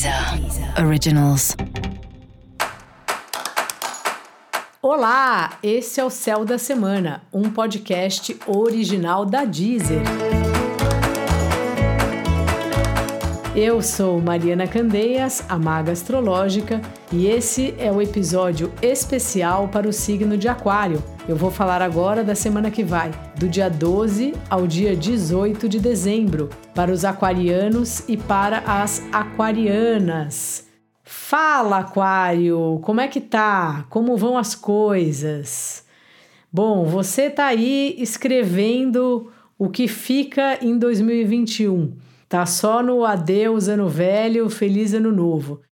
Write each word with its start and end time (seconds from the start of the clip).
Deezer 0.00 0.82
Originals. 0.82 1.54
Olá, 4.80 5.58
esse 5.62 6.00
é 6.00 6.04
o 6.04 6.08
Céu 6.08 6.42
da 6.42 6.56
Semana, 6.56 7.20
um 7.30 7.50
podcast 7.50 8.34
original 8.46 9.26
da 9.26 9.44
Deezer. 9.44 10.00
Eu 13.54 13.82
sou 13.82 14.22
Mariana 14.22 14.66
Candeias, 14.66 15.44
a 15.50 15.58
maga 15.58 15.92
astrológica, 15.92 16.80
e 17.12 17.26
esse 17.26 17.74
é 17.78 17.92
o 17.92 18.00
episódio 18.00 18.72
especial 18.80 19.68
para 19.68 19.86
o 19.86 19.92
signo 19.92 20.38
de 20.38 20.48
Aquário. 20.48 21.04
Eu 21.30 21.36
vou 21.36 21.52
falar 21.52 21.80
agora 21.80 22.24
da 22.24 22.34
semana 22.34 22.72
que 22.72 22.82
vai, 22.82 23.12
do 23.38 23.48
dia 23.48 23.70
12 23.70 24.34
ao 24.50 24.66
dia 24.66 24.96
18 24.96 25.68
de 25.68 25.78
dezembro, 25.78 26.50
para 26.74 26.90
os 26.90 27.04
aquarianos 27.04 28.02
e 28.08 28.16
para 28.16 28.58
as 28.66 29.00
aquarianas. 29.12 30.66
Fala, 31.04 31.78
Aquário, 31.78 32.80
como 32.82 33.00
é 33.00 33.06
que 33.06 33.20
tá? 33.20 33.86
Como 33.88 34.16
vão 34.16 34.36
as 34.36 34.56
coisas? 34.56 35.84
Bom, 36.52 36.84
você 36.86 37.30
tá 37.30 37.46
aí 37.46 37.94
escrevendo 37.96 39.30
o 39.56 39.70
que 39.70 39.86
fica 39.86 40.58
em 40.60 40.76
2021 40.76 41.92
Tá 42.30 42.46
só 42.46 42.80
no 42.80 43.04
adeus 43.04 43.66
ano 43.66 43.88
velho, 43.88 44.48
feliz 44.48 44.94
ano 44.94 45.10
novo. 45.10 45.62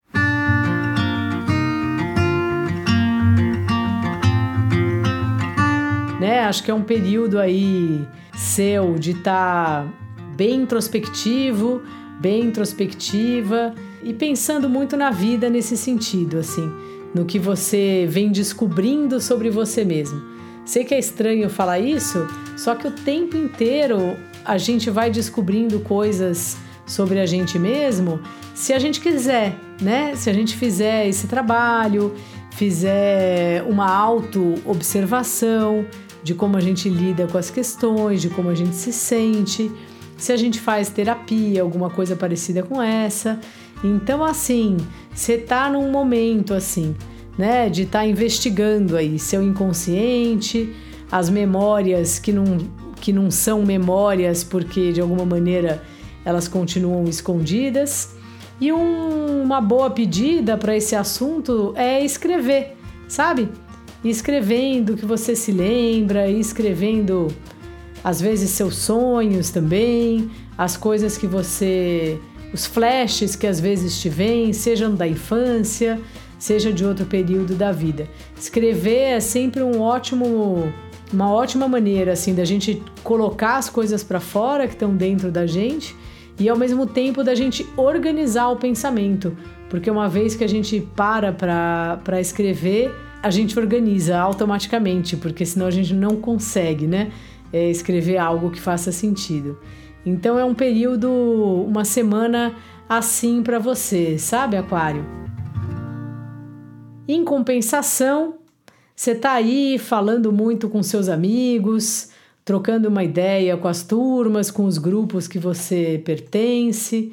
Né? 6.18 6.40
Acho 6.40 6.62
que 6.62 6.70
é 6.70 6.74
um 6.74 6.82
período 6.82 7.38
aí 7.38 8.06
seu 8.34 8.94
de 8.94 9.12
estar 9.12 9.84
tá 9.84 9.92
bem 10.36 10.62
introspectivo, 10.62 11.82
bem 12.20 12.44
introspectiva 12.44 13.74
e 14.02 14.12
pensando 14.12 14.68
muito 14.68 14.96
na 14.96 15.10
vida 15.10 15.48
nesse 15.48 15.76
sentido, 15.76 16.38
assim, 16.38 16.70
no 17.14 17.24
que 17.24 17.38
você 17.38 18.06
vem 18.08 18.30
descobrindo 18.30 19.20
sobre 19.20 19.50
você 19.50 19.84
mesmo. 19.84 20.20
Sei 20.64 20.84
que 20.84 20.94
é 20.94 20.98
estranho 20.98 21.48
falar 21.48 21.78
isso, 21.78 22.26
só 22.56 22.74
que 22.74 22.86
o 22.86 22.90
tempo 22.90 23.36
inteiro 23.36 24.16
a 24.44 24.58
gente 24.58 24.90
vai 24.90 25.10
descobrindo 25.10 25.80
coisas 25.80 26.56
sobre 26.86 27.20
a 27.20 27.26
gente 27.26 27.58
mesmo 27.58 28.20
se 28.58 28.72
a 28.72 28.78
gente 28.78 29.00
quiser, 29.00 29.54
né? 29.80 30.16
Se 30.16 30.28
a 30.28 30.32
gente 30.32 30.56
fizer 30.56 31.06
esse 31.06 31.28
trabalho, 31.28 32.12
fizer 32.58 33.62
uma 33.68 33.88
auto-observação 33.88 35.86
de 36.24 36.34
como 36.34 36.56
a 36.56 36.60
gente 36.60 36.88
lida 36.88 37.28
com 37.28 37.38
as 37.38 37.50
questões, 37.50 38.20
de 38.20 38.28
como 38.30 38.48
a 38.48 38.54
gente 38.54 38.74
se 38.74 38.92
sente, 38.92 39.70
se 40.16 40.32
a 40.32 40.36
gente 40.36 40.58
faz 40.58 40.90
terapia, 40.90 41.62
alguma 41.62 41.88
coisa 41.88 42.16
parecida 42.16 42.64
com 42.64 42.82
essa. 42.82 43.38
Então, 43.84 44.24
assim, 44.24 44.76
você 45.14 45.38
tá 45.38 45.70
num 45.70 45.88
momento 45.92 46.52
assim, 46.52 46.96
né, 47.38 47.68
de 47.70 47.82
estar 47.82 48.00
tá 48.00 48.06
investigando 48.06 48.96
aí 48.96 49.20
seu 49.20 49.40
inconsciente, 49.40 50.74
as 51.12 51.30
memórias 51.30 52.18
que 52.18 52.32
não 52.32 52.44
que 53.00 53.12
não 53.12 53.30
são 53.30 53.64
memórias 53.64 54.42
porque 54.42 54.92
de 54.92 55.00
alguma 55.00 55.24
maneira 55.24 55.80
elas 56.24 56.48
continuam 56.48 57.04
escondidas. 57.04 58.17
E 58.60 58.72
um, 58.72 59.42
uma 59.42 59.60
boa 59.60 59.90
pedida 59.90 60.56
para 60.56 60.76
esse 60.76 60.96
assunto 60.96 61.72
é 61.76 62.04
escrever, 62.04 62.76
sabe? 63.06 63.48
escrevendo 64.04 64.92
o 64.92 64.96
que 64.96 65.04
você 65.04 65.34
se 65.34 65.50
lembra, 65.52 66.28
escrevendo 66.30 67.28
às 68.02 68.20
vezes 68.20 68.50
seus 68.50 68.76
sonhos 68.76 69.50
também, 69.50 70.30
as 70.56 70.76
coisas 70.76 71.18
que 71.18 71.26
você. 71.26 72.18
os 72.52 72.64
flashes 72.64 73.34
que 73.34 73.46
às 73.46 73.60
vezes 73.60 74.00
te 74.00 74.08
vêm, 74.08 74.52
sejam 74.52 74.94
da 74.94 75.06
infância, 75.06 76.00
seja 76.38 76.72
de 76.72 76.84
outro 76.84 77.06
período 77.06 77.54
da 77.54 77.72
vida. 77.72 78.08
Escrever 78.38 79.16
é 79.16 79.20
sempre 79.20 79.62
um 79.62 79.80
ótimo 79.80 80.72
uma 81.10 81.32
ótima 81.32 81.66
maneira 81.66 82.12
assim 82.12 82.34
da 82.34 82.44
gente 82.44 82.82
colocar 83.02 83.56
as 83.56 83.70
coisas 83.70 84.04
para 84.04 84.20
fora 84.20 84.66
que 84.66 84.74
estão 84.74 84.94
dentro 84.94 85.32
da 85.32 85.46
gente 85.46 85.96
e 86.38 86.48
ao 86.48 86.56
mesmo 86.56 86.86
tempo 86.86 87.24
da 87.24 87.34
gente 87.34 87.66
organizar 87.76 88.48
o 88.48 88.56
pensamento, 88.56 89.36
porque 89.68 89.90
uma 89.90 90.08
vez 90.08 90.34
que 90.34 90.44
a 90.44 90.48
gente 90.48 90.80
para 90.94 91.32
para 91.32 92.20
escrever, 92.20 92.94
a 93.22 93.30
gente 93.30 93.58
organiza 93.58 94.18
automaticamente, 94.18 95.16
porque 95.16 95.44
senão 95.44 95.66
a 95.66 95.70
gente 95.70 95.92
não 95.92 96.16
consegue, 96.16 96.86
né, 96.86 97.10
é, 97.52 97.68
escrever 97.70 98.18
algo 98.18 98.50
que 98.50 98.60
faça 98.60 98.92
sentido. 98.92 99.58
Então 100.06 100.38
é 100.38 100.44
um 100.44 100.54
período, 100.54 101.10
uma 101.66 101.84
semana 101.84 102.54
assim 102.88 103.42
para 103.42 103.58
você, 103.58 104.18
sabe, 104.18 104.56
Aquário? 104.56 105.04
Em 107.06 107.24
compensação, 107.24 108.36
você 108.94 109.12
está 109.12 109.32
aí 109.32 109.78
falando 109.78 110.32
muito 110.32 110.68
com 110.68 110.82
seus 110.82 111.08
amigos, 111.08 112.10
trocando 112.48 112.88
uma 112.88 113.04
ideia 113.04 113.58
com 113.58 113.68
as 113.68 113.82
turmas, 113.82 114.50
com 114.50 114.64
os 114.64 114.78
grupos 114.78 115.28
que 115.28 115.38
você 115.38 116.00
pertence, 116.02 117.12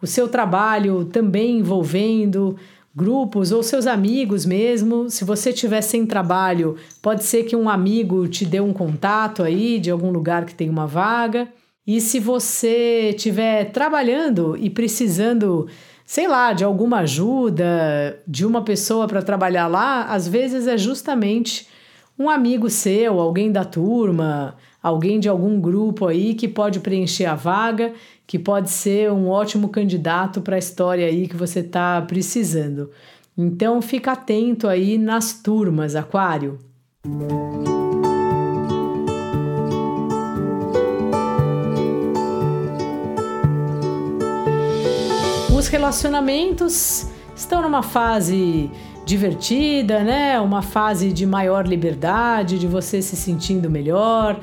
o 0.00 0.06
seu 0.06 0.28
trabalho 0.28 1.06
também 1.06 1.58
envolvendo 1.58 2.54
grupos 2.94 3.50
ou 3.50 3.64
seus 3.64 3.84
amigos 3.84 4.46
mesmo. 4.46 5.10
Se 5.10 5.24
você 5.24 5.52
tiver 5.52 5.80
sem 5.80 6.06
trabalho, 6.06 6.76
pode 7.02 7.24
ser 7.24 7.42
que 7.42 7.56
um 7.56 7.68
amigo 7.68 8.28
te 8.28 8.44
dê 8.44 8.60
um 8.60 8.72
contato 8.72 9.42
aí 9.42 9.80
de 9.80 9.90
algum 9.90 10.12
lugar 10.12 10.46
que 10.46 10.54
tem 10.54 10.70
uma 10.70 10.86
vaga. 10.86 11.48
E 11.84 12.00
se 12.00 12.20
você 12.20 13.10
estiver 13.10 13.72
trabalhando 13.72 14.56
e 14.56 14.70
precisando 14.70 15.66
sei 16.04 16.28
lá, 16.28 16.52
de 16.52 16.62
alguma 16.62 16.98
ajuda 16.98 18.22
de 18.24 18.46
uma 18.46 18.62
pessoa 18.62 19.08
para 19.08 19.20
trabalhar 19.20 19.66
lá, 19.66 20.04
às 20.04 20.28
vezes 20.28 20.68
é 20.68 20.78
justamente 20.78 21.66
um 22.18 22.30
amigo 22.30 22.70
seu, 22.70 23.20
alguém 23.20 23.52
da 23.52 23.64
turma, 23.64 24.56
alguém 24.86 25.18
de 25.18 25.28
algum 25.28 25.60
grupo 25.60 26.06
aí 26.06 26.32
que 26.34 26.46
pode 26.46 26.78
preencher 26.78 27.24
a 27.24 27.34
vaga, 27.34 27.92
que 28.24 28.38
pode 28.38 28.70
ser 28.70 29.10
um 29.10 29.28
ótimo 29.28 29.68
candidato 29.68 30.40
para 30.40 30.54
a 30.54 30.58
história 30.58 31.06
aí 31.06 31.26
que 31.26 31.34
você 31.34 31.58
está 31.58 32.00
precisando. 32.02 32.90
Então 33.36 33.82
fica 33.82 34.12
atento 34.12 34.68
aí 34.68 34.96
nas 34.96 35.32
turmas, 35.32 35.96
Aquário. 35.96 36.58
os 45.66 45.68
relacionamentos 45.68 47.08
estão 47.34 47.60
numa 47.60 47.82
fase 47.82 48.70
divertida, 49.04 50.04
né? 50.04 50.38
Uma 50.38 50.62
fase 50.62 51.12
de 51.12 51.26
maior 51.26 51.66
liberdade, 51.66 52.56
de 52.56 52.68
você 52.68 53.02
se 53.02 53.16
sentindo 53.16 53.68
melhor, 53.68 54.38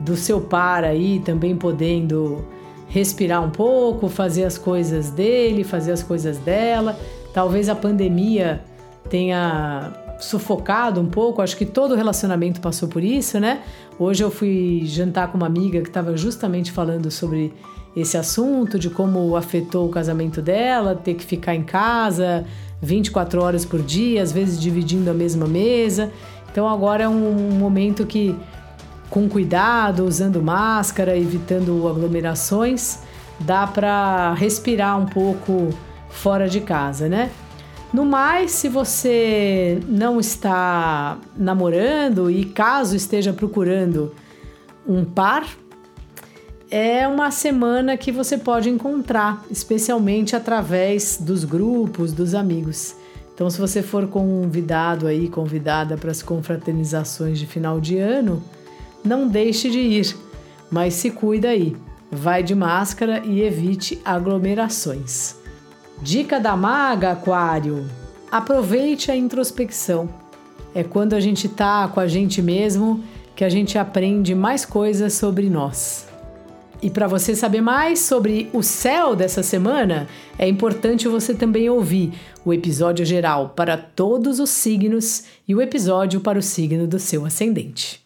do 0.00 0.16
seu 0.16 0.40
par 0.40 0.84
aí 0.84 1.20
também 1.20 1.56
podendo 1.56 2.44
respirar 2.88 3.42
um 3.42 3.50
pouco, 3.50 4.08
fazer 4.08 4.44
as 4.44 4.56
coisas 4.56 5.10
dele, 5.10 5.64
fazer 5.64 5.92
as 5.92 6.02
coisas 6.02 6.38
dela. 6.38 6.98
Talvez 7.32 7.68
a 7.68 7.74
pandemia 7.74 8.62
tenha 9.08 9.92
sufocado 10.18 11.00
um 11.00 11.06
pouco, 11.06 11.42
acho 11.42 11.56
que 11.56 11.66
todo 11.66 11.94
relacionamento 11.94 12.60
passou 12.60 12.88
por 12.88 13.04
isso, 13.04 13.38
né? 13.38 13.62
Hoje 13.98 14.24
eu 14.24 14.30
fui 14.30 14.82
jantar 14.84 15.30
com 15.30 15.36
uma 15.36 15.46
amiga 15.46 15.80
que 15.80 15.88
estava 15.88 16.16
justamente 16.16 16.72
falando 16.72 17.10
sobre 17.10 17.52
esse 17.94 18.16
assunto, 18.16 18.78
de 18.78 18.90
como 18.90 19.36
afetou 19.36 19.86
o 19.86 19.90
casamento 19.90 20.42
dela, 20.42 20.94
ter 20.94 21.14
que 21.14 21.24
ficar 21.24 21.54
em 21.54 21.62
casa 21.62 22.44
24 22.80 23.42
horas 23.42 23.64
por 23.64 23.80
dia, 23.82 24.22
às 24.22 24.32
vezes 24.32 24.60
dividindo 24.60 25.10
a 25.10 25.14
mesma 25.14 25.46
mesa. 25.46 26.10
Então 26.50 26.68
agora 26.68 27.04
é 27.04 27.08
um 27.08 27.50
momento 27.58 28.06
que, 28.06 28.34
com 29.10 29.28
cuidado, 29.28 30.04
usando 30.04 30.42
máscara, 30.42 31.16
evitando 31.16 31.88
aglomerações, 31.88 33.00
dá 33.40 33.66
para 33.66 34.34
respirar 34.34 34.98
um 34.98 35.06
pouco 35.06 35.70
fora 36.08 36.48
de 36.48 36.60
casa, 36.60 37.08
né? 37.08 37.30
No 37.92 38.04
mais, 38.04 38.50
se 38.50 38.68
você 38.68 39.80
não 39.88 40.18
está 40.18 41.18
namorando 41.36 42.30
e 42.30 42.44
caso 42.44 42.96
esteja 42.96 43.32
procurando 43.32 44.12
um 44.86 45.04
par, 45.04 45.46
é 46.70 47.06
uma 47.06 47.30
semana 47.30 47.96
que 47.96 48.10
você 48.10 48.36
pode 48.36 48.68
encontrar, 48.68 49.44
especialmente 49.50 50.34
através 50.34 51.18
dos 51.20 51.44
grupos, 51.44 52.12
dos 52.12 52.34
amigos. 52.34 52.96
Então, 53.32 53.48
se 53.50 53.60
você 53.60 53.82
for 53.82 54.08
convidado 54.08 55.06
aí, 55.06 55.28
convidada 55.28 55.96
para 55.96 56.10
as 56.10 56.22
confraternizações 56.22 57.38
de 57.38 57.46
final 57.46 57.80
de 57.80 57.98
ano, 57.98 58.42
não 59.06 59.28
deixe 59.28 59.70
de 59.70 59.78
ir, 59.78 60.16
mas 60.70 60.94
se 60.94 61.10
cuida 61.10 61.48
aí. 61.48 61.76
Vai 62.10 62.42
de 62.42 62.54
máscara 62.54 63.22
e 63.24 63.42
evite 63.42 64.00
aglomerações. 64.04 65.36
Dica 66.02 66.38
da 66.38 66.56
maga, 66.56 67.12
Aquário: 67.12 67.86
aproveite 68.30 69.10
a 69.10 69.16
introspecção. 69.16 70.08
É 70.74 70.84
quando 70.84 71.14
a 71.14 71.20
gente 71.20 71.48
tá 71.48 71.88
com 71.88 72.00
a 72.00 72.06
gente 72.06 72.42
mesmo 72.42 73.02
que 73.34 73.44
a 73.44 73.48
gente 73.48 73.78
aprende 73.78 74.34
mais 74.34 74.64
coisas 74.64 75.14
sobre 75.14 75.48
nós. 75.48 76.06
E 76.82 76.90
para 76.90 77.06
você 77.06 77.34
saber 77.34 77.60
mais 77.60 78.00
sobre 78.00 78.50
o 78.52 78.62
céu 78.62 79.16
dessa 79.16 79.42
semana, 79.42 80.06
é 80.38 80.46
importante 80.46 81.08
você 81.08 81.34
também 81.34 81.68
ouvir 81.70 82.12
o 82.44 82.52
episódio 82.52 83.04
geral 83.04 83.54
para 83.56 83.76
todos 83.76 84.38
os 84.38 84.50
signos 84.50 85.24
e 85.48 85.54
o 85.54 85.62
episódio 85.62 86.20
para 86.20 86.38
o 86.38 86.42
signo 86.42 86.86
do 86.86 86.98
seu 86.98 87.24
ascendente. 87.24 88.05